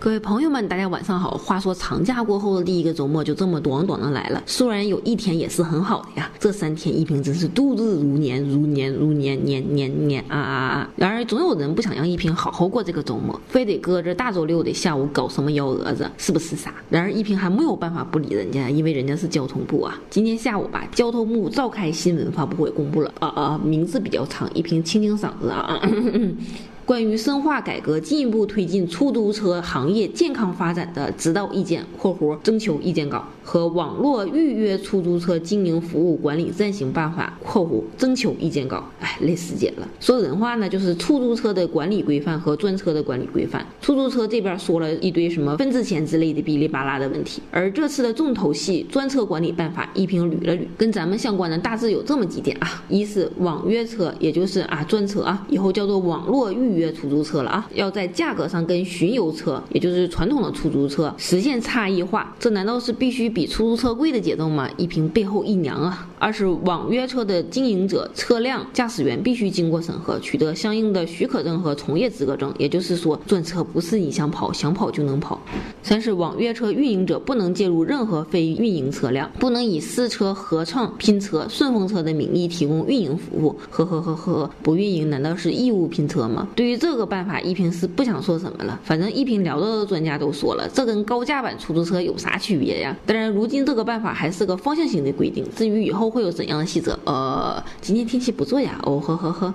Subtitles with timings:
[0.00, 1.32] 各位朋友们，大家晚上好。
[1.32, 10.90] 话说长假过后的第一个周末就这么短短的来了，虽然有一天也是很好的呀，这三天一平真是度日如年，如年如年，年年年啊啊啊！
[10.96, 16.72] 然而总有人不想让一平好好过这个周末，非得搁着大周六的下午搞什么幺蛾子，是不是傻？
[16.88, 20.00] 然而一平还没有办法不理人家，因为人家是交通部啊。
[20.08, 25.78] 今天下午吧，交通部召开新闻发布会，公布了啊啊，名字比较长，一平清清嗓子啊。
[26.90, 38.82] 关于深化改革、进一步推进出租车行业健康发展的指导意见（括弧征求意见稿）和网络预约出租车经营服务管理暂行办法（括弧征求意见稿）。
[38.98, 39.86] 哎，累死姐了。
[40.00, 43.64] 说人话呢，就是出租车的管理规范和专车的管理规范。
[43.80, 56.79] 出租车这边说了一堆什么分子钱之类的哔哩吧啦的问题，而这次的重头戏专车管理办法一平捋了捋，跟咱们相关的大致有这么几点啊：一是网约车，也就是啊专车啊，以后叫做网络预约。
[56.80, 64.68] 约出租车了啊，要在价格上跟巡游车，也就是传统的出租车实现差异化，这难道是必须比出租车贵的节奏吗？
[64.78, 66.08] 一平背后一娘啊！
[66.18, 75.40] 二是网约车的经营者、车辆驾驶员必须经过审核，取得相应的许可证和从业资格证，也就是说，专车不是你想跑想跑就能跑。
[75.82, 83.56] 三是网约车运营者不能介入任何非运营车辆，不能以私车、合创、拼车、顺风车的名义提供运营服务。
[83.70, 86.48] 呵呵呵呵，不运营难道是义务拼车吗？
[86.60, 86.70] 对。
[86.70, 88.78] 于这个办法，一平是不想说什么了。
[88.84, 92.96] 反正一平聊到的专家都说了，这跟高价版出租车有啥区别呀？
[93.04, 95.44] 当然，如今这个办法还是个方向性的规定。
[95.56, 99.52] 至于以后会有怎样的细则，呃，今天天气不错呀，哦呵呵呵。